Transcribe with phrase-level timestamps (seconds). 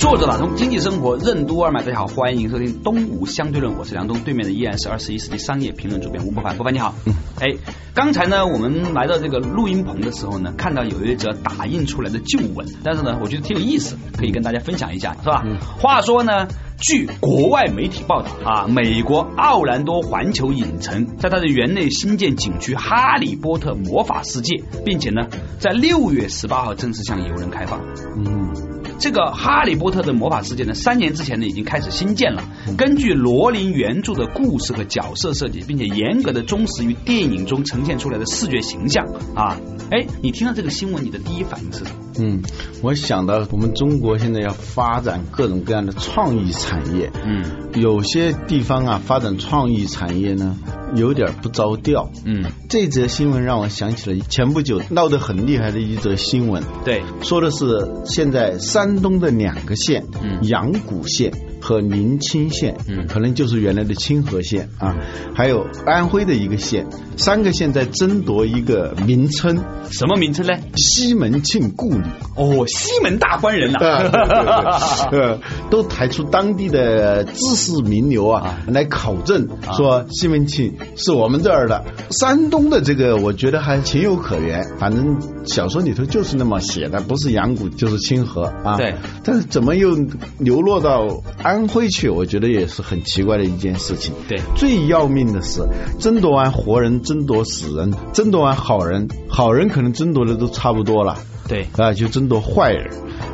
[0.00, 6.94] 作者打通经济生活任督二脉，大家好，欢迎收听东吴相对论，我是梁东，对面的依然是二十一世纪商业评论主编吴伯凡，伯凡你好。
[7.04, 7.54] 嗯，哎，
[7.92, 15.44] 刚才呢，我们来到这个录音棚的时候呢，看到有一则打印出来的旧闻，但是呢，我觉得挺有意思，可以跟大家分享一下，是吧？
[15.78, 16.48] 话说呢，
[16.78, 27.78] 据国外媒体报道啊，美国奥兰多环球影城在它的园内新建景区《哈利波特魔法世界》，并且呢，在六月十八号正式向游人开放。
[28.16, 28.79] 嗯。
[29.00, 32.44] 这个《哈利波特》的魔法世界呢，三年之前呢已经开始新建了。
[32.76, 39.58] 根据罗琳原著的故事和角色设计，并且严格的忠实于电影中呈现出来的视觉形象啊，
[39.90, 41.90] 哎，你听到这个新闻，你的第一反应是什么？
[42.18, 42.42] 嗯，
[42.82, 47.10] 我想到我们中国现在要发展各种各样的创意产业。
[47.24, 47.42] 嗯，
[47.80, 50.58] 有些地方啊，发展创意产业呢。
[50.94, 52.10] 有点不着调。
[52.24, 56.62] 嗯，这则新闻让我想起了前不久闹得很厉害的一则新闻。
[56.84, 57.66] 对，说的是
[58.04, 64.96] 现在山东的两个县，嗯，阳谷县和宁清县，嗯，可能就是原来的清河县啊，
[65.34, 70.54] 还有安徽的一个县，三个县在争夺一个名称，什么名称呢？
[70.76, 72.08] 西门庆故里。
[72.36, 73.78] 哦，西门大官人呐，
[75.12, 75.38] 呃，
[75.70, 80.74] 都抬出当地的知识名流啊来考证，说西门庆。
[80.96, 84.64] 是我们这儿的山东的这个，我觉得还情有可原。
[84.78, 88.76] 反正小说里头就是那么写的，不是阳谷就是清河啊。
[88.76, 88.94] 对。
[89.24, 89.96] 但是怎么又
[90.38, 92.08] 流落到安徽去？
[92.08, 94.14] 我觉得也是很奇怪的一件事情。
[94.28, 94.40] 对。
[94.56, 95.62] 最要命的是，
[95.98, 101.18] 争夺完活人，争夺死人，争夺完好人，好人可能争夺的都差不多了。
[101.48, 101.66] 对。
[101.76, 102.90] 啊，就争夺坏人。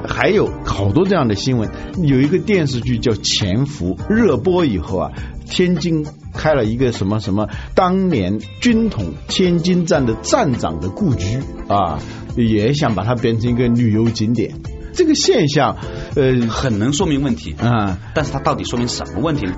[0.09, 1.71] 还有好多这样的新闻。
[2.03, 5.13] 有一个电视剧叫《潜伏》，热播以后啊，
[5.49, 6.07] 天津。
[6.37, 11.99] 开了一个什么什么当年军统天津站的站长的故居啊，
[12.37, 14.61] 也想把它变成一个旅游景点。
[14.95, 15.77] 这个现象
[16.15, 19.55] 呃很能说明问题啊，但是它到底说明什么问题呢？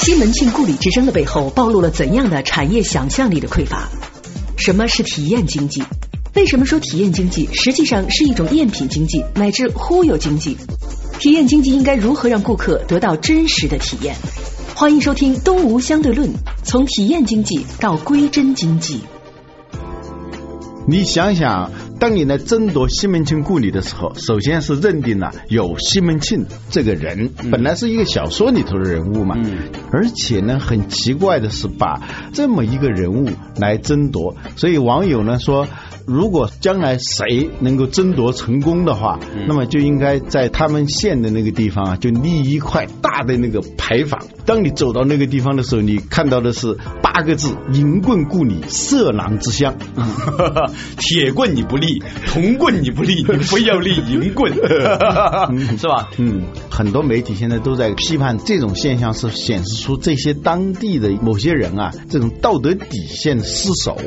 [0.00, 3.88] 西门庆故里之争的背后暴露了怎样的产业想象力的匮乏？
[4.56, 5.82] 什么是体验经济？
[6.34, 10.56] 为什么说体验经济实际上是一种赝品经济乃至忽悠经济？
[11.18, 14.14] 体验经济应该如何让顾客得到真实的体验？
[14.78, 16.28] 欢迎收听《东吴相对论》，
[16.62, 19.00] 从体验经济到归真经济。
[20.86, 29.34] 你想想，当你来争夺西门庆故里的时候，首先是认定了有西门庆这个人，本来是一个小说里头的人物嘛。
[29.90, 32.00] 而且呢，很奇怪的是，把
[32.32, 35.66] 这么一个人物来争夺，所以网友呢说。
[36.08, 44.20] 如果将来谁能够争夺成功的话，那么就应该在他们县的那个地方啊，就立一块大的那个牌坊。
[44.46, 49.76] 当你走到那个地方的时候，你看到的是八个字：“银棍故里，色狼之乡。”
[50.96, 54.52] 铁棍你不立，铜棍你不立，你非要立银棍，
[55.76, 56.08] 是吧？
[56.16, 63.98] 嗯，很多媒体现在都在批判这种现象，是显示出这些当地的某些人啊，这种道德底线失守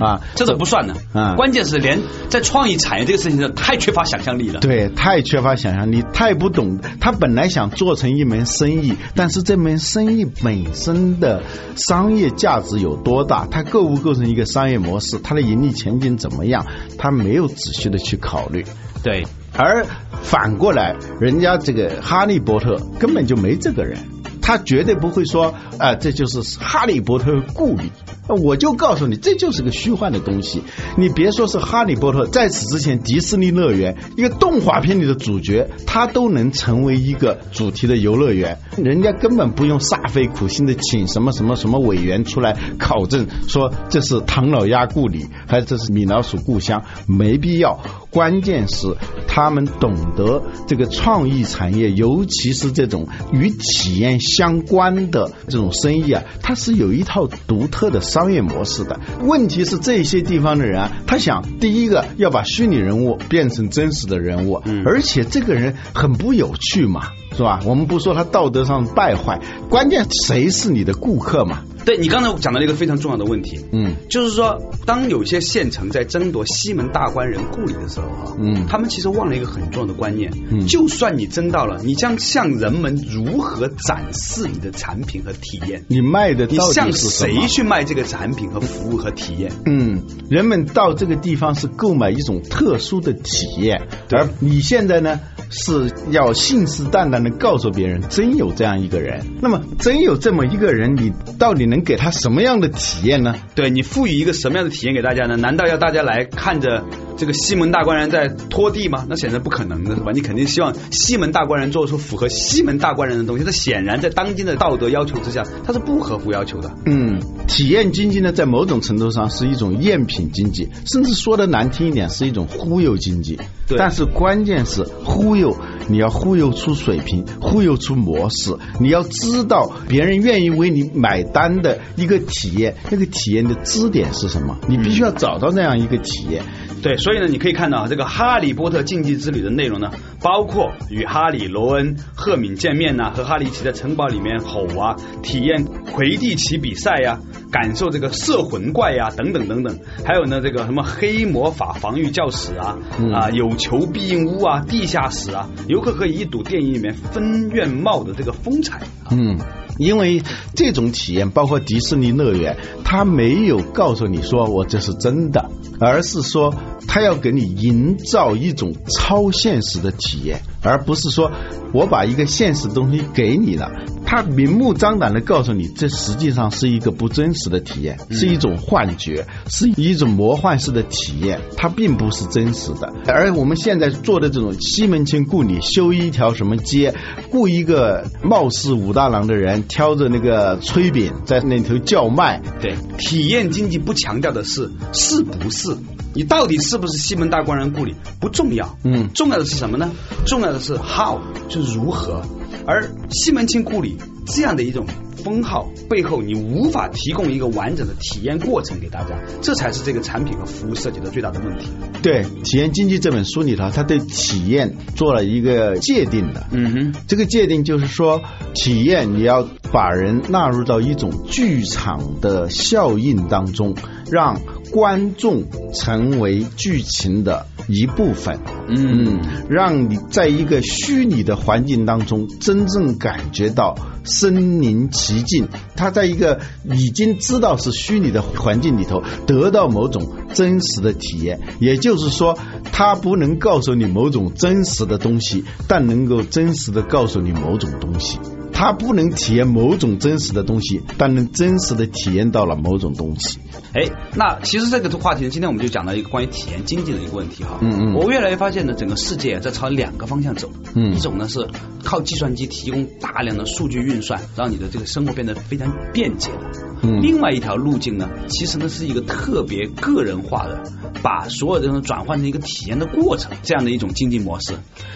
[0.00, 1.34] 啊，这都不算的啊。
[1.34, 4.60] 关键是连在创意产业这个事情上太缺乏想象力了。
[4.60, 6.78] 对，太缺乏想象力，太不懂。
[7.00, 11.42] 他本来想做成一门生意，但是这门生意本身的
[11.76, 13.46] 商业价值有多大？
[13.50, 15.18] 它构不构成一个商业模式？
[15.18, 16.66] 它的盈利前景怎么样？
[16.98, 18.64] 他没有仔细的去考虑。
[19.02, 19.24] 对，
[19.56, 19.86] 而
[20.22, 23.98] 反过来，人家这个哈利波特根本就没这个人，
[24.42, 27.92] 他绝对不会说啊，这就是哈利波特的故里。
[28.34, 30.62] 我就告诉你，这就是个虚幻的东西。
[30.96, 38.58] 你别说是哈利波特，在此之前，迪士尼乐园一个动画片里的主角，他都能成为一个主题的游乐园。
[38.76, 47.80] 人家根本不用煞费苦心的请什么什么什么委员出来考证，说这是唐老鸭故里，还是这是米老鼠故乡，没必要。
[48.10, 48.96] 关键是
[49.26, 58.98] 他们懂得这个创意产业，尤其是这种与体验相关的这种生意啊，它是有一套独特的商业模式的。
[59.20, 67.12] 问题是这些地方的人啊，他想第一个要把虚拟人物变成真实的人物，而且这个人很不有趣嘛。
[67.38, 67.60] 是吧？
[67.64, 69.40] 我们不说他道德上败坏，
[69.70, 71.62] 关键谁是你的顾客嘛？
[71.84, 87.46] 对你刚才讲到了一个非常重要的问题，嗯就是说，当有些县城在争夺西门大官人故里的时候哈，嗯他们其实忘了一个很重要的观念，嗯就算你争到了，你将向人们如何展示你的产品和体验，你卖的到底你向是谁？
[87.48, 89.50] 去卖这个产品和服务和体验？
[89.64, 95.20] 嗯，人们到这个地方是购买一种特殊的体验，而你现在呢
[95.50, 99.24] 是要信誓旦旦的告诉别人，真有这样一个人。
[99.40, 103.34] 那么真有这么一个人，你到底能给他什么样的体验呢？
[103.54, 105.36] 对你赋予一个什么样的体验给大家呢？
[105.36, 106.84] 难道要大家来看着
[107.18, 109.04] 这个西门大官人在拖地吗？
[109.08, 110.12] 那显然不可能的是吧？
[110.14, 113.44] 你肯定希望西门大官人做出符合西门大官人的东西。
[113.44, 116.72] 那显然在当今的道德要求之下，它是不合乎要求的。
[116.86, 123.38] 嗯，体验经济呢，在某种程度上是一种赝品经济，甚至说的难听一点，是一种忽悠经济。
[123.66, 125.56] 对但是关键是忽悠，
[125.88, 134.56] 你要忽悠出水平，忽悠出模式，你要知道别人愿意为你买单的一个体验，那个体验的支点是什么？
[134.68, 136.44] 你必须要找到那样一个体验。
[136.80, 139.90] 对，所以呢，你可以看到啊，这个《哈利波特禁忌之旅》的内容呢，
[140.20, 147.18] 包括与哈利、罗恩、赫敏见面呐、和哈利一起在城堡里面吼啊，体验魁地奇比赛呀、
[147.50, 159.08] 感受这个摄魂怪呀、等等等等，还有呢，这个什么黑魔法防御教室啊，嗯啊，有求必应屋啊，地下室啊，游客可以一睹电影里面分院帽的这个风采啊。
[159.12, 159.38] 嗯，
[159.78, 160.22] 因为
[160.54, 166.54] 这种体验，包括迪士尼乐园，它没有告诉你说我这是真的，而是说
[166.86, 171.30] 它要给你营造一种超现实的体验，而不是说
[171.72, 173.70] 我把一个现实东西给你了，
[174.10, 182.90] 它明目张胆的告诉你，这实际上是一个不真实的体验，是一种幻觉，是一种魔幻式的体验，它并不是真实的。
[183.06, 186.94] 而我们现在做的这种西门庆故里修一条什么街，
[187.30, 195.76] 雇一个貌似武大郎的人挑着那个炊饼在那头叫卖，对，体验经济不强调的是是不是，
[196.14, 199.90] 你到底是不是西门大官人故里不重要，嗯重要的是什么呢？
[200.24, 201.20] 重要的是 how，
[201.50, 202.22] 就是如何。
[202.66, 203.96] 而西门庆故里
[204.26, 204.86] 这样的一种
[205.24, 211.66] 封号背后，你无法提供一个完整的体验过程给大家，这才是这个产品和服务涉及的最大的问题。
[212.02, 216.46] 对《体验经济》这本书里头，它对体验做了一个界定的。
[216.52, 218.22] 嗯哼，这个界定就是说，
[218.54, 223.74] 体验你要把人纳入到一种剧场的效应当中，
[224.10, 225.44] 让观众
[225.74, 228.38] 成为剧情的一部分。
[228.68, 235.48] 嗯，让你在一个虚拟的环境当中，真正感觉到身临其境。
[235.74, 241.40] 他在一个已经知道是虚拟的环境里头，得到某种真实的体验。
[241.60, 242.36] 也就是说，
[242.72, 248.18] 他不能告诉你某种真实的东西，但能够真实的告诉你某种东西。
[248.58, 253.38] 他不能体验某种真实的东西，但能真实的体验到了某种东西。
[253.72, 253.84] 哎，
[254.16, 257.60] 那其实这个话题呢，今天我们就讲到一个关于体验经济的一个问题哈。
[257.60, 260.50] 嗯嗯我越来越发现呢，整个世界在朝两个方向走。
[260.74, 261.46] 嗯一种呢是
[261.84, 266.50] 靠计算机提供大量的数据运算，让你的这个生活变得非常便捷的。
[266.82, 270.64] 嗯另外一条路径呢，其实呢是一个特别个人化的，
[271.00, 274.54] 把所有的人转换成一个体验的过程，这样的一种经济模式。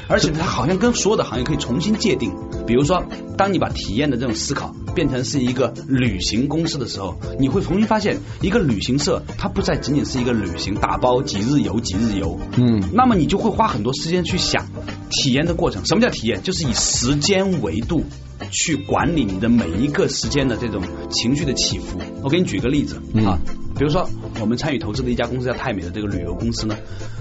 [0.09, 2.33] 而且它好像跟所有的行业可以重新界定。
[2.67, 3.05] 比如说，
[3.37, 14.67] 当你把体验的这种思考变成是一个旅行公司的时候，你会重新发现，一个旅行社它不再仅仅是一个旅行打包几日游几日游，嗯那么你就会花很多时间去想
[15.11, 15.85] 体验的过程。
[15.85, 16.43] 什么叫体验？
[16.43, 18.05] 就是以时间维度
[18.51, 21.99] 去管理你的每一个时间的这种情绪的起伏。
[22.23, 23.39] 我给你举个例子、嗯啊，
[23.77, 24.09] 比如说
[24.41, 26.77] 我们参与投资的一家公司叫泰美的这个旅游公司呢，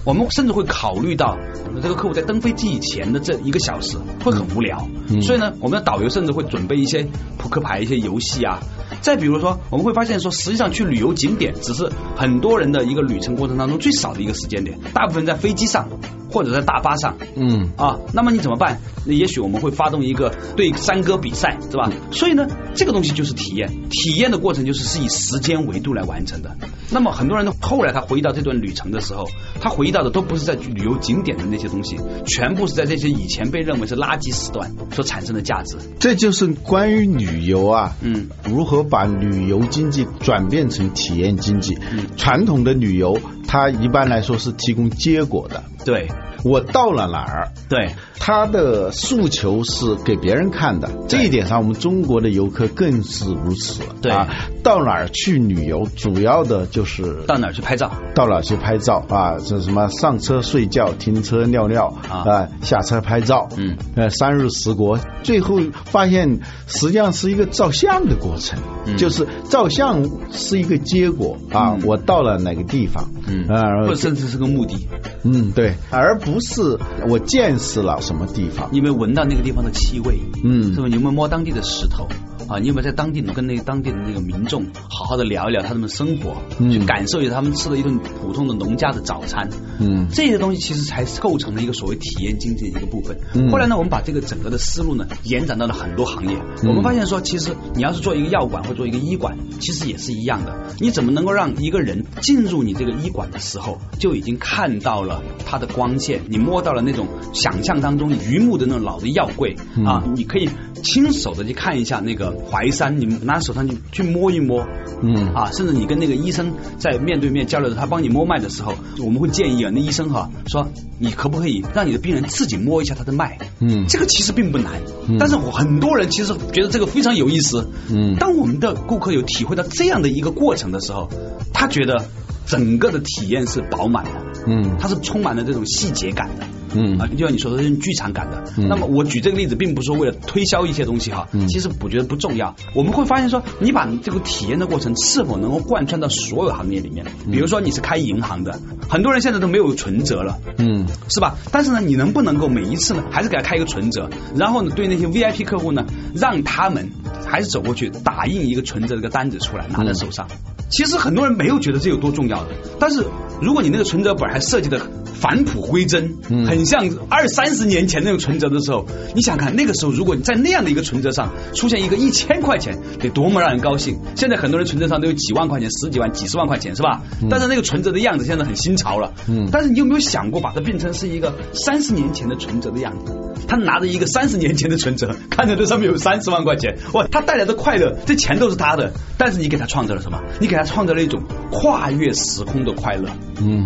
[0.06, 1.38] 我们甚至会考虑到
[1.68, 8.60] 我们这个客户在登飞机以前的这一个小时会很无聊，嗯所以呢，我们的导游甚至会准备一些扑克牌、一些游戏啊。
[9.02, 15.90] 再比如说，我们会发现说，实际上去旅游景点只是很多人的一个旅程过程当中最少的一个时间点，大部分在飞机上
[16.32, 17.18] 或者在大巴上。
[17.36, 18.80] 嗯啊，那么你怎么办？
[19.06, 21.92] 那也许我们会发动一个对山歌比赛，是吧？
[22.12, 26.56] 所以呢，这个东西就是体验，体验的过程就是是以时间维度来完成的。
[26.92, 29.28] 那么很多人呢，后来他回忆到这段旅程的时候，
[29.60, 35.78] 他回忆到的都不是在旅游景点的那些东西，全部是在这些以前被认为是垃圾时段所产生的价值。
[36.00, 41.76] 这就是关于旅游啊，嗯，如何把旅游经济转变成体验经济。
[41.92, 42.06] 嗯。
[42.16, 43.18] 传统的旅游，
[43.48, 46.08] 它一般来说是提供结果的，对，
[46.44, 50.90] 我到了哪儿，对，他的诉求是给别人看的。
[51.08, 53.84] 这一点上，我们中国的游客更是如此。
[54.02, 54.28] 对啊，
[54.64, 57.92] 到哪儿去旅游，主要的就是到哪儿去拍照？
[58.16, 59.38] 到哪儿去拍照啊？
[59.46, 74.88] 这什么上车睡觉，停车尿尿啊下车拍照，嗯，呃，三日十国，最后发现实际上是一个照相的过程，嗯就是照相是一个结果啊，嗯我到了哪个地方，嗯啊，或甚至是个目的，
[75.24, 76.78] 嗯，对，而不是
[77.10, 80.20] 我见识了什么地方，你有没有闻到那个地方的气味？
[80.44, 80.88] 嗯是吧？
[80.88, 82.08] 你有没有摸当地的石头？
[82.48, 89.50] 啊，你有没有在当地跟那个当地的那个民众好好的聊一聊他们的生活，嗯去感受一下他们吃的一顿普通的农家的早餐？
[89.80, 93.18] 嗯这些东西其实才构成了一个所谓体验经济的一个部分。
[93.34, 96.36] 嗯后来呢，我们把这个整个的思路呢延展到了很多行业。
[96.64, 100.76] 嗯我们发现说，其实你要是做一个药馆或做一个医馆，其实也是一样的。
[100.80, 110.50] 你怎么能够让一个人进入你这个医馆的时候，就已经看到了它的光线，你摸到了那种想象当中榆木的那种老的药柜、嗯啊，你可以
[110.84, 114.66] 亲手的去看一下那个淮山，你拿手上去去摸一摸。
[115.04, 120.68] 嗯啊，甚至你跟那个医生在面对面交流的，他帮你摸脉的时候，我们会建议啊，那医生哈说，
[121.00, 123.38] 你可不可以让你的病人自己摸一下他的脉？
[123.60, 124.74] 嗯这个其实并不难，
[125.08, 127.70] 嗯但是我很多人其实觉得这个非常有意思。
[127.90, 131.10] 嗯当我们的顾客有体会到这样的一个过程的时候，
[131.52, 132.06] 他觉得
[132.46, 134.12] 整个的体验是饱满的，
[134.48, 136.46] 嗯它是充满了这种细节感的。
[136.74, 138.44] 嗯啊，就像你说的，这种剧场感的。
[138.58, 142.56] 嗯那么我举这个例子，并不是说为了推销一些东西哈，嗯其实我觉得不重要。
[142.74, 147.06] 我们会发现说，你把这个体验的过程是否能够贯穿到所有行业里面？
[147.30, 148.58] 比如说你是开银行的，
[148.88, 150.40] 很多人现在都没有存折了。
[150.58, 151.36] 嗯是吧？
[151.52, 156.90] 但是呢，你能不能够每一次呢，还是给他开一个存折，然后呢，对那些 VIP 客户呢，让他们
[157.28, 160.26] 还是走过去打印一个存折这个单子出来，拿在手上。
[160.70, 163.06] 其实很多人没有觉得这有多重要的，但是
[163.42, 164.80] 如果你那个存折本还设计的
[165.20, 174.00] 返璞归真，嗯很像二三十年前那种存折的时候，你想看那个时候，如果你在那样的一个存折上出现一个一千块钱，得多么让人高兴！
[174.16, 177.02] 现在很多人存折上都有几万块钱、十几万、几十万块钱，是吧？
[177.30, 183.14] 但是那个存折的样子现在很新潮了，嗯但是你有没有想过把它变成是一个三十年前的存折的样子？
[183.48, 190.20] 他拿着一个三十年前的存折，看着这上面有三十万块钱，哇，他带来的快乐，这钱都是他的，但是你给他创造了什么？
[190.40, 191.22] 你给他创造了一种
[191.52, 193.10] 跨越时空的快乐。
[193.44, 193.66] 嗯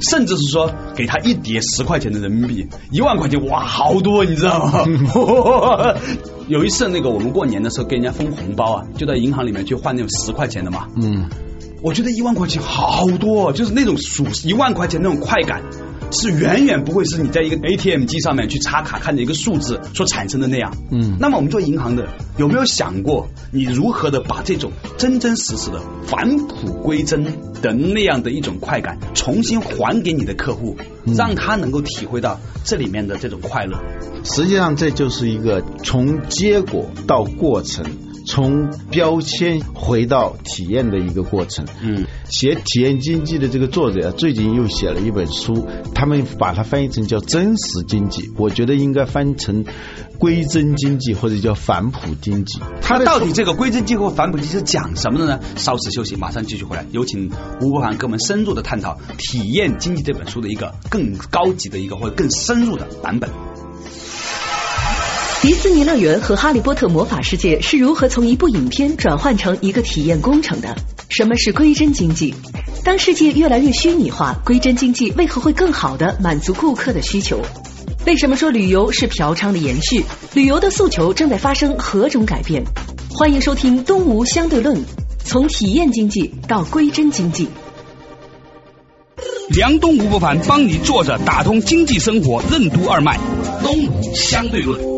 [0.00, 4.84] 甚至是说给他一叠十块钱的人民币，一万块钱，哇，好多，你知道吗？
[6.48, 10.86] 有一次，那个我们过年的时候给人家封红包啊，就在银行里面去换那种十块钱的嘛。
[10.96, 11.28] 嗯
[11.80, 15.62] 我觉得一万块钱好多，就是那种数一万块钱那种快感，
[16.14, 20.74] 是远远不会是你在一个 ATM 机上面去插卡看的一个数字所产生的那样。
[20.90, 27.24] 嗯那么我们做银行的有没有想过，你如何的把这种真真实实的返璞归真
[27.60, 33.78] 的那样的一种快感，重新还给你的客户，让他能够体会到这里面的这种快乐。
[34.24, 37.84] 实际上这就是一个从结果到过程，
[38.26, 41.66] 从标签回到体验的一个过程。
[41.82, 49.64] 嗯，写体验经济的这个作者最近又写了一本书，他们把它翻译成叫真实经济，我觉得应该翻成
[50.18, 52.60] 归真经济或者叫返璞经济。
[52.80, 55.40] 它到底这个归真经济和返璞经济是讲什么的呢？
[55.56, 56.86] 稍事休息，马上继续回来。
[56.90, 63.30] 有请吴伯凡跟我们深入的探讨《体验经济》这本书的一个更高级的一个或者更深入的版本。
[65.44, 70.74] 迪士尼乐园和哈利波特魔法世界是如何从一部影片转换成一个体验工程的？
[71.10, 72.34] 什么是归真经济？
[72.82, 77.42] 当世界越来越虚拟化，归真经济为何会更好的满足顾客的需求？
[78.06, 80.02] 为什么说旅游是嫖娼的延续？
[80.32, 82.64] 旅游的诉求正在发生何种改变？
[83.10, 84.74] 欢迎收听《东吴相对论》，
[85.26, 87.48] 从体验经济到归真经济。
[89.50, 93.20] 梁东吴不凡帮你坐着打通经济生活任督二脉，
[93.62, 94.93] 东吴相对论。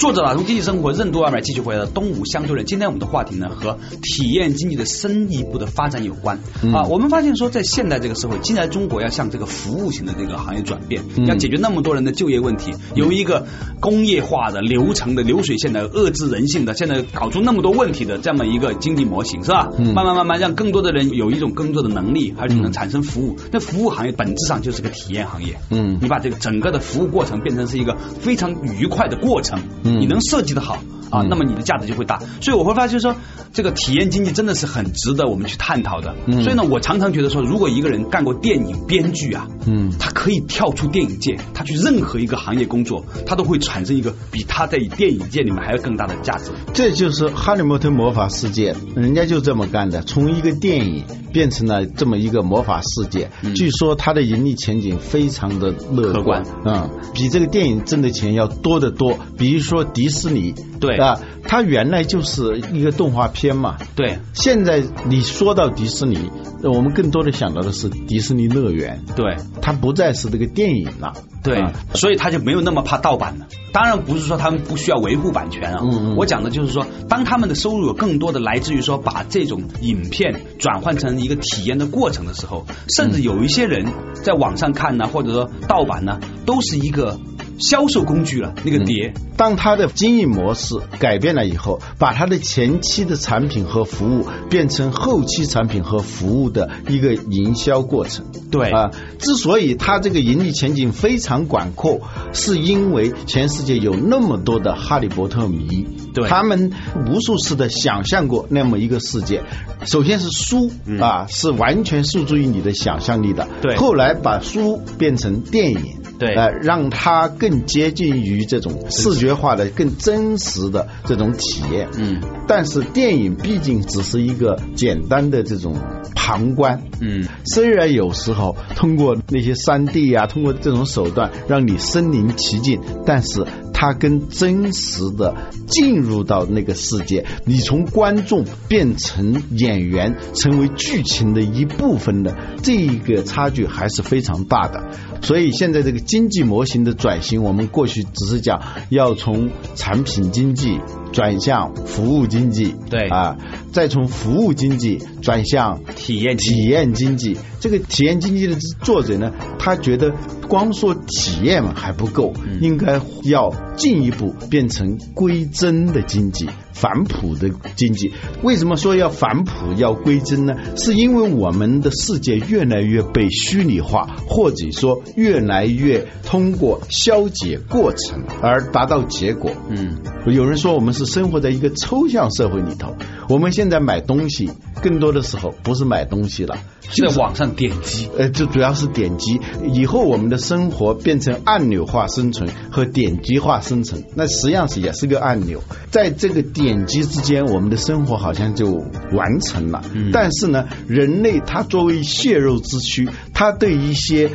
[0.00, 2.64] 作者打通经济生活任督二脉，继续回来的东吴相对论。
[2.64, 6.84] 今天我们的话题呢和体验经济的深一步的发展有关、嗯啊。
[6.84, 13.46] 我们发现说，在现代这个社会，现在中国要向这个服务型的这个行业转变，嗯要解决那么多人的就业问题，由一个
[13.78, 19.68] 工业化的、流程的、流水线的、遏制人性的，现在搞出那么多问题的这么一个经济模型，是吧？
[19.76, 23.36] 嗯慢慢慢慢让更多的人有一种工作的能力，而且能产生服务。
[23.52, 25.60] 那服务行业本质上就是个体验行业。
[25.68, 30.78] 嗯你把这个整个的服务过程变成是一个非常愉快的过程，嗯你能设计的好，
[31.10, 32.20] 啊，嗯那么你的价值就会大。
[32.40, 33.14] 所以我会发现说，
[33.52, 36.14] 这个体验经济真的是很值得我们去探讨的。
[36.26, 46.50] 嗯所以呢，我常常觉得说，如果一个人干过电影编剧啊，嗯他可以跳出电影界，他去任何一个行业工作，他都会产生一个比他在电影界里面还要更大的价值。
[46.72, 53.30] 这就是哈利波特魔法世界，人家就这么干的，从一个电影变成了这么一个魔法世界。
[53.54, 59.18] 据说它的盈利前景非常的乐可观嗯，比这个电影挣的钱要多得多。
[59.36, 64.18] 比如说迪士尼，对啊，它原来就是一个动画片嘛，对。
[64.32, 66.30] 现在你说到迪士尼，
[66.62, 69.36] 呃我们更多的想到的是迪士尼乐园，对。
[69.62, 71.12] 它不再是这个电影了。
[71.42, 73.46] 对啊，所以他就没有那么怕盗版了。
[73.72, 76.16] 当然不是说他们不需要维护版权啊，嗯嗯。
[76.16, 83.86] 我讲的就是说，当他们的收入有更多的来自于说把这种影片转换成一个体验的过程的时候，甚至有一些人
[84.22, 87.18] 在网上看呢，或者说盗版呢，都是一个
[87.60, 88.54] 销售工具了。
[88.64, 98.26] 那个碟，当它的经营模式改变了以后，把它的前期的产品和服务变成后期产品和服务的一个营销过程。
[98.50, 102.00] 对啊，之所以它这个盈利前景非常广阔，
[102.32, 106.72] 是因为全世界有那么多的哈利波特迷，对他们
[107.06, 109.42] 无数次的想象过那么一个世界。
[109.86, 113.48] 首先是书、啊，是完全诉诸于你的想象力的。
[113.62, 115.96] 对后来把书变成电影。
[116.20, 121.88] 对呃，让它更接近于这种视觉化的、更真实的这种体验。
[121.98, 125.74] 嗯但是电影毕竟只是一个简单的这种
[126.14, 126.82] 旁观。
[127.00, 133.44] 嗯，虽然有时候通过那些三 D 啊，通过这种手段让你身临其境，但是
[133.80, 135.34] 它跟真实的
[135.66, 144.90] 进入到那个世界，你从观众变成演员，成为剧情的一部分的这一个差距还是非常大的。
[145.22, 148.60] 所以现在这个经济模型的转型，我们过去只是讲
[148.90, 150.78] 要从产品经济
[151.12, 153.36] 转向服务经济，对啊，
[153.72, 157.36] 再从服务经济转向体验体验经济。
[157.60, 160.14] 这个体验经济的作者呢，他觉得
[160.48, 166.48] 光说体验还不够，应该要进一步变成归真的经济。
[166.72, 168.12] 反哺的经济，
[168.42, 170.54] 为什么说要反哺、要归真呢？
[170.76, 179.50] 是因为我们的世界越来越被虚拟化，或者说越来越通过消解过程而达到结果。
[179.68, 182.96] 嗯，有人说我们是生活在一个抽象社会里头，
[183.28, 184.50] 我们现在买东西
[184.82, 188.08] 更多的时候不是买东西了，在网上点击。
[188.16, 189.40] 呃，就主要是点击。
[189.72, 198.70] 以后我们的生活变成按钮化生存和点击化生存，那实际上是也是个按钮，在这个点击之间，我们的生活好像就
[199.12, 199.82] 完成了。
[200.12, 204.30] 但是呢，人类他作为血肉之躯，他对一些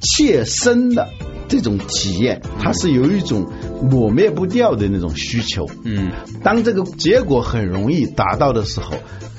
[0.00, 1.08] 切身的
[1.48, 3.46] 这种体验，它是有一种
[3.82, 5.66] 抹灭不掉的那种需求。
[5.84, 6.10] 嗯，
[6.42, 8.94] 当这个结果很容易达到的时候，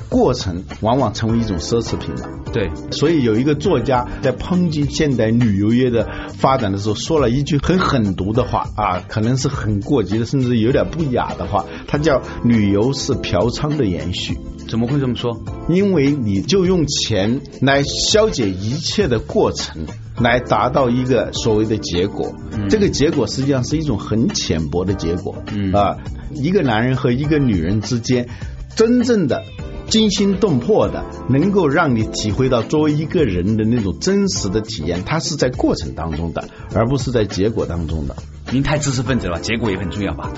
[0.10, 2.30] 过程往往成为一种奢侈品了。
[2.52, 6.06] 对，所以有一个作家在抨击现代旅游业的
[6.38, 11.66] 发展的时候，说了一句很狠毒的话啊，可能是很过激的，甚至有点不雅的话。
[11.88, 14.38] 他叫“旅游是嫖娼的延续”，
[14.68, 15.42] 怎么会这么说？
[15.70, 19.86] 因为你就用钱来消解一切的过程，
[20.22, 22.34] 来达到一个所谓的结果。
[22.70, 25.44] 这个结果实际上是一种很浅薄的结果。
[25.52, 25.98] 嗯啊，
[26.32, 28.28] 一个男人和一个女人之间，
[28.76, 29.44] 真正的。
[29.88, 38.16] 惊心动魄的，能够让你体会到作为一个人的那种真实的体验，它是在过程当中的，而不是在结果当中的。
[38.52, 40.30] 您太知识分子了，结果也很重要吧？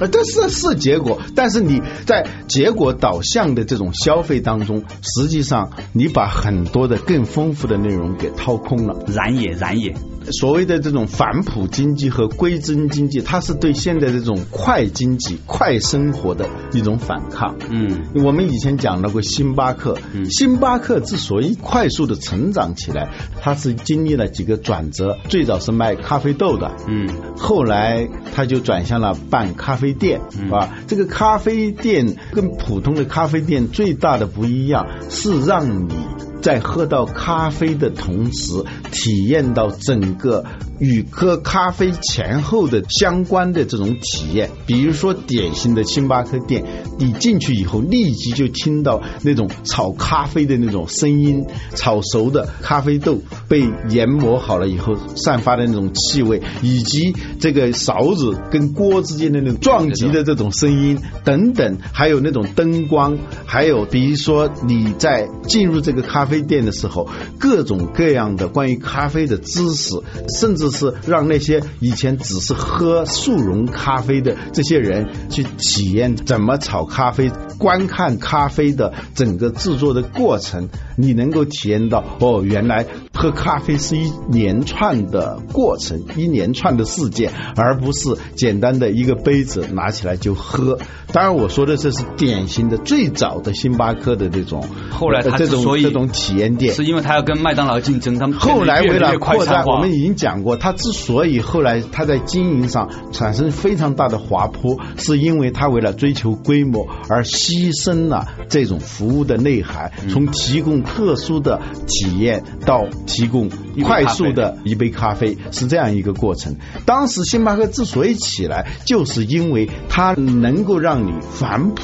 [0.00, 9.04] 呃，这是是结果，但是你在结果导向的这种消费当中，实际上你把很多的更丰富的内容给掏空了。
[9.06, 9.94] 然也然也，
[10.32, 17.56] 所谓的这种反哺经济和归真经济，它是对现在的这种快经济、快生活的一种反抗。
[17.70, 19.98] 嗯我们以前讲到过星巴克，
[20.30, 25.16] 星巴克之所以快速的成长起来，它是经历了几个转折。
[25.28, 35.94] 最早是卖咖啡豆的，嗯后来它就转向了办咖啡店，啊，这个咖啡店跟普通的咖啡店最大的不一样是让你
[36.40, 40.44] 在喝到咖啡的同时，体验到整个
[40.80, 44.50] 与喝咖啡前后的相关的这种体验。
[44.66, 46.64] 比如说典型的星巴克店，
[46.98, 66.40] 你进去以后立即就听到那种炒咖啡的那种声音，炒熟的咖啡豆被研磨好了以后散发的那种气味，以及这个勺子跟锅之间的那种撞击的这种声音等等，还有那种灯光，还有比如说你在进入这个咖啡。
[66.40, 67.06] 店的时候，
[67.38, 69.94] 各种各样的关于咖啡的知识，
[70.40, 80.68] 甚至是让那些以前只是喝速溶咖啡的这些人去体验怎么炒咖啡，观看咖啡的整个制作的过程，
[81.00, 90.78] 你能够体验到哦，原来喝咖啡是一连串的过程，一连串的事件，而不是简单的一个杯子拿起来就喝。
[91.12, 110.10] 当然，我说的这是典型的最早的星巴克的这种，后来他这种这种体验店，是因为他要跟麦当劳竞争，他们后来为了扩张，我们已经讲过，他之所以后来他在经营上产生非常大的滑坡，是因为他为了追求规模而牺牲了这种服务的内涵，嗯。
[110.10, 113.48] 从提供特殊的体验到提供
[113.82, 116.56] 快速的一杯咖啡，是这样一个过程。
[116.84, 121.82] 当时星巴克之所以起来，就是因为它能够让你返璞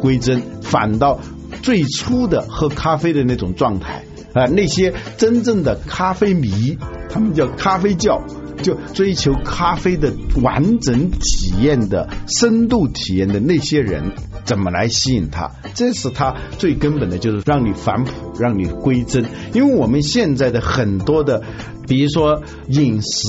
[0.00, 1.20] 归真，返到
[1.62, 4.04] 最初的喝咖啡的那种状态。
[4.34, 6.76] 啊、那些真正的咖啡迷，
[7.08, 8.22] 他们叫咖啡教，
[8.62, 14.12] 就追求咖啡的完整体验的深度体验的那些人，
[14.44, 15.52] 怎么来吸引他？
[15.74, 19.24] 这是他最根本的，就是让你返璞，让你归真。
[19.52, 21.42] 因为我们现在的很多的，
[21.86, 23.28] 比如说饮食，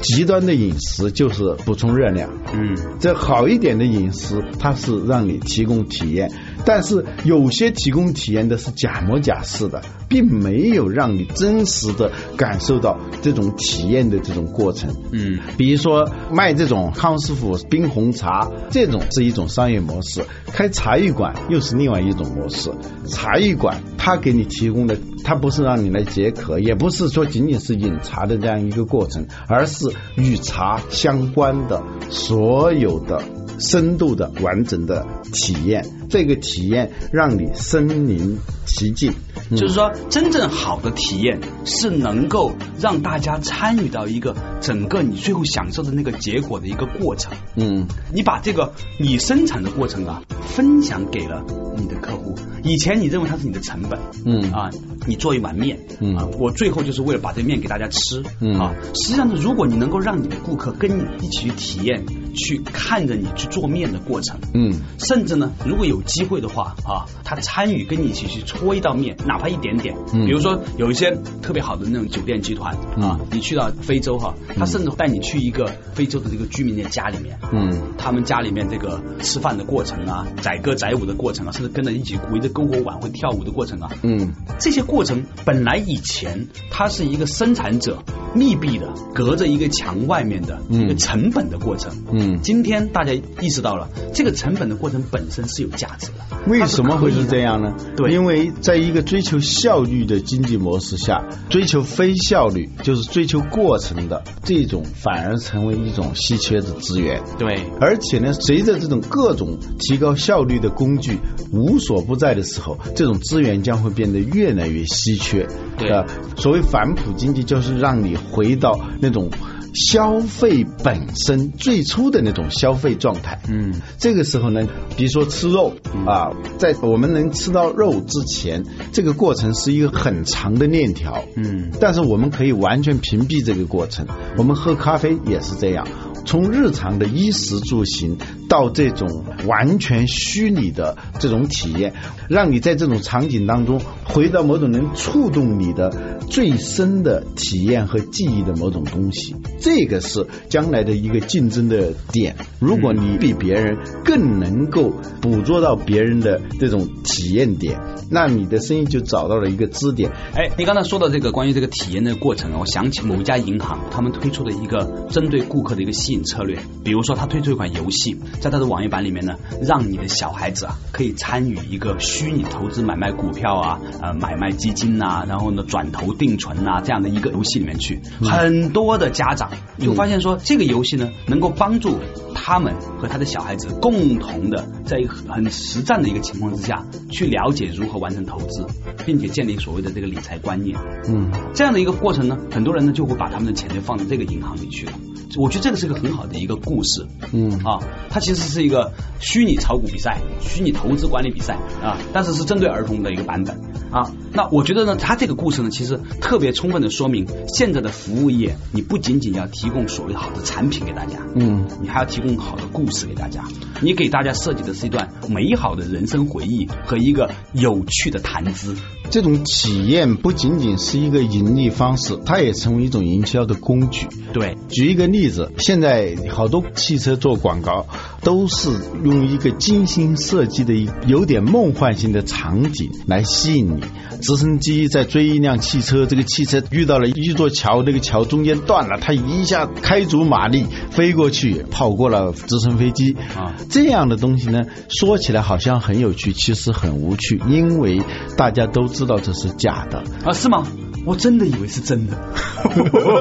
[0.00, 6.30] 极端的饮食就是补充热量，嗯，这好一点的饮食，它是让你提供体验，
[6.64, 14.94] 但是有些提供体验的是假模假式的，并没有让你真实的感受到这种体验的这种过程。
[15.12, 22.70] 嗯，比如说卖这种康师傅冰红茶，这种是一种商业模式；开茶艺馆又是另外一种模式。
[23.06, 33.22] 茶艺馆它给你提供的，它不是让你来解渴，也不是说仅仅是饮茶的这样一个过程，而是与茶相关的所有的
[33.58, 35.84] 深度的完整的体验。
[36.14, 39.12] 这个体验让你身临其境，
[39.50, 39.56] 嗯。
[39.56, 47.32] 就是说，真正好的体验是能够让大家参与到一个整个你最后享受的那个结果的一个过程。
[47.56, 47.88] 嗯。
[48.12, 51.44] 你把这个你生产的过程啊，分享给了
[51.76, 52.36] 你的客户。
[52.62, 54.52] 以前你认为它是你的成本，嗯。
[54.52, 54.70] 啊，
[55.08, 56.14] 你做一碗面，嗯。
[56.14, 58.54] 啊，我最后就是为了把这面给大家吃，嗯。
[58.60, 64.74] 啊，实际上呢，如果你能够让你的顾客跟你一起去体验，去看着你去做面的过程，嗯。
[64.98, 69.96] 甚至呢，如果有机会的话啊，他参与跟你一起去搓一道面，哪怕一点点。
[70.12, 70.26] 嗯。
[70.26, 77.94] 比如说有一些特别好的那种酒店集团啊，你去到非洲哈，他甚至带你去一个非洲的这个居民的家里面，嗯。
[77.96, 84.32] 他们家里面这个吃饭的过程啊，载歌载舞的过程啊，甚至跟着一起围着篝火晚会跳舞的过程啊，嗯。
[84.58, 88.02] 这些过程本来以前它是一个生产者
[88.34, 91.92] 密闭的，隔着一个墙外面的一个嗯成本的过程。
[92.12, 96.14] 嗯今天大家意识到了，这个成本的过程本身是有价值的。
[96.46, 97.44] 为什么会是这样？
[97.44, 97.74] 样呢？
[97.96, 107.22] 对因为在一个追求效率的经济模式下，追求非效率就是追求过程的这种，反而成为一种稀缺的资源。
[107.38, 111.18] 对，而且呢，随着这种各种提高效率的工具
[111.52, 115.46] 无所不在的时候，这种资源将会变得越来越稀缺。
[115.76, 116.06] 对呃
[116.36, 119.30] 所谓反哺经济，就是让你回到那种。
[119.74, 125.74] 消费本身最初的那种消费状态，嗯，这个时候呢，比如说吃肉
[126.06, 134.06] 啊，在我们能吃到肉之前，这个过程是一个很长的链条，嗯，但是我们可以完全屏蔽这个过程。
[134.38, 135.86] 我们喝咖啡也是这样，
[136.24, 138.16] 从日常的衣食住行
[138.54, 141.92] 到这种完全虚拟的这种体验，
[142.28, 149.34] 让你在这种场景当中回到某种能触动你的最深的体验和记忆的某种东西。
[149.58, 152.36] 这个是将来的一个竞争的点。
[152.60, 160.12] 如果你比别人更能够捕捉到别人的这种体验点，那你的生意就找到了一个支点。
[160.36, 181.96] 哎，你刚才说到这个关于这个体验的过程，我想起某一家银行，他们推出的一个针对顾客的一个吸引策略，比如说他推出一款游戏，在他的网页版里面呢，让你的小孩子啊可以参与一个虚拟投资买卖股票啊，呃买卖基金呐、然后呢转投定存呐、这样的一个游戏里面去，很多的家长就发现说，这个游戏呢能够帮助
[182.34, 188.66] 他们和他的小孩子共同的在一个很实战的一个情况之下，去了解如何完成投资，
[189.06, 190.78] 并且建立所谓的这个理财观念。
[191.08, 191.30] 嗯。
[191.54, 194.92] 这样的一个过程呢，很多人呢就会把他们的钱就放到这个银行里去了。
[195.36, 197.06] 我觉得这个是个很好的一个故事。
[197.32, 197.50] 嗯。
[197.64, 197.80] 啊，
[198.10, 203.60] 它其实是一个虚拟炒股比赛、虚拟投资管理比赛啊，但是是针对儿童的一个版本。
[203.90, 204.10] 啊。
[204.32, 213.44] 那我觉得呢，他这个故事呢，其实特别充分的说明，现在的服务业，你不仅仅要提供所谓好的产品给大家，嗯，你还要提供好的故事给大家。
[213.80, 218.74] 你给大家设计的是一段美好的人生回忆和一个有趣的谈资。
[219.10, 224.06] 这种体验不仅仅是一个盈利方式，它也成为一种营销的工具。
[224.32, 227.86] 对，举一个例子，现在好多汽车做广告
[228.22, 228.70] 都是
[229.04, 230.74] 用一个精心设计的、
[231.06, 233.82] 有点梦幻性的场景来吸引你。
[234.20, 243.54] 直升机在追一辆汽车，这个汽车遇到了一座桥，那个桥中间断了，它一下开足马力飞过去，跑过了直升飞机啊。
[243.70, 248.00] 这样的东西呢，说起来好像很有趣，其实很无趣，因为
[248.36, 250.32] 大家都知道这是假的啊？
[250.32, 250.66] 是吗？
[251.04, 252.16] 我真的以为是真的，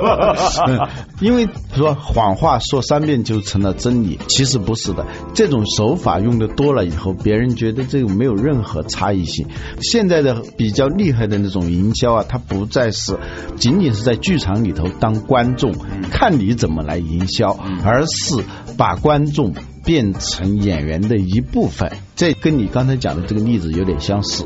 [1.20, 5.06] 因为说谎话说三遍就成了真理，其实不是的。
[5.34, 9.48] 这种手法用的多了以后，别人觉得这个没有任何差异性。
[9.82, 13.18] 现在的比较厉害的那种营销啊，它不再是
[13.58, 15.74] 仅仅是在剧场里头当观众
[16.12, 18.44] 看你怎么来营销，而是
[18.78, 21.92] 把观众变成演员的一部分。
[22.16, 24.46] 这跟你刚才讲的这个例子有点相似。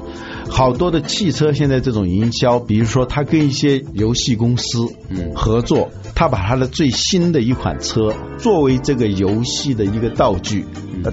[0.50, 4.88] 好多的汽车现在这种营销，比如说他跟一些游戏公司
[5.36, 10.66] 合作，他把他的最新的一款车作为这个游戏的一个道具，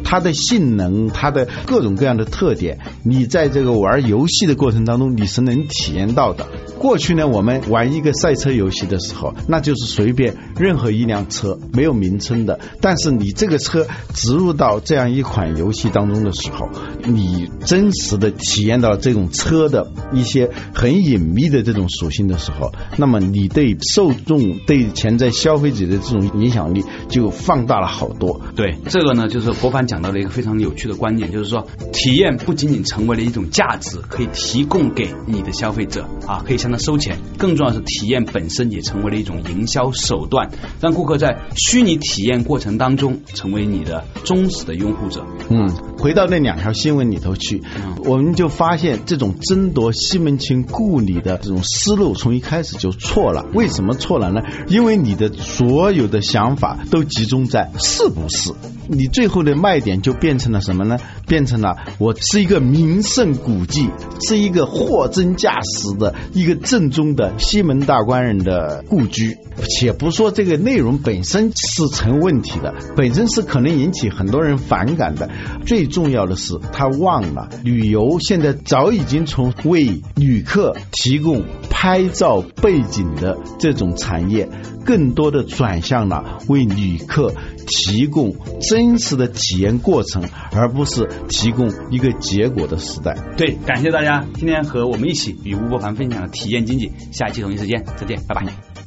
[0.05, 6.47] 它的性能、它的各种各样的特点，你在这个玩游戏的过程当中你是能体验到的。
[6.79, 16.69] 过去呢，我们玩一个赛车游戏的时候，那就是随便任何一辆车，没有名称的，但是你这个车植入到这样一款游戏当中的时候，
[17.05, 19.24] 你真实的体验到这种。
[19.31, 28.41] 车的一些很隐秘的这种属性的时候，那么你对受众、对潜在消费者的这种影响力就放大了好多。
[28.55, 37.19] 对这个呢，就是博凡讲到了一个非常有趣的观点，就是说体验不仅仅成为了一种价值，可以提供给你的消费者啊，可以向他收钱。
[37.39, 45.25] 更重要是体验本身也成为了一种营销手段，让顾客在虚拟体验过程当中成为你的忠实的拥护者。
[45.49, 47.63] 嗯，回到那两条新闻里头去，
[48.05, 49.14] 我们就发现这。
[49.15, 53.47] 这种争夺西门庆故里的这种思路，从一开始就错了。
[53.55, 54.41] 为什么错了呢？
[54.67, 58.53] 因为你的所有的想法都集中在是不是，
[58.89, 60.99] 你最后的卖点就变成了什么呢？
[61.29, 63.89] 变成了我是一个名胜古迹，
[64.21, 69.39] 是一个货真价实的一个正宗的西门大官人的故居。
[69.69, 75.31] 且不说这个内容本身是成问题的，本身是可能引起很多人反感的。
[75.65, 79.04] 最重要的是，他忘了旅游现在早已。
[79.05, 84.49] 已经从为旅客提供拍照背景的这种产业，
[84.87, 87.35] 更多的转向了为旅客
[87.67, 93.15] 提供真实的体验过程，而不是提供一个结果的时代。
[93.37, 96.91] 对，感谢大家今天和我们一起与吴伯凡分享了体验经济。
[97.13, 98.84] 下一期同一时间再见，拜拜。